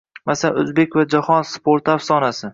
Masalan, 0.29 0.57
o‘zbek 0.63 0.97
va 1.01 1.05
jahon 1.15 1.47
sporti 1.51 1.97
afsonasi. 1.99 2.49